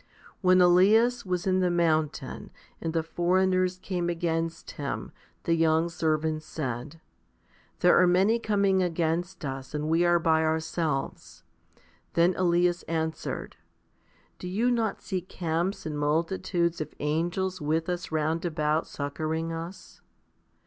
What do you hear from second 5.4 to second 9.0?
the young servant said, "There are many coming